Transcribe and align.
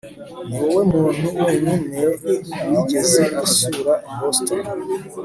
niwowe 0.47 0.81
muntu 0.93 1.23
wenyine 1.43 1.99
wigeze 2.69 3.23
asura 3.43 3.93
boston 4.17 4.61